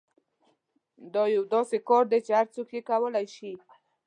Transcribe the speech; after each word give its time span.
دا 1.13 1.23
یو 1.35 1.43
داسې 1.53 1.77
کار 1.89 2.03
دی 2.11 2.19
چې 2.25 2.31
هر 2.39 2.47
څوک 2.55 2.67
یې 2.75 2.81
کولای 2.89 3.25
شي 3.35 3.51